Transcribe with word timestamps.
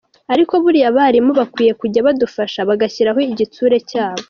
Ariko 0.33 0.53
buriya 0.63 0.87
abarimu 0.91 1.31
bakwiye 1.39 1.71
kujya 1.81 2.05
badufasha 2.07 2.59
bagashyiraho 2.69 3.19
igitsure 3.31 3.77
cyabo". 3.89 4.19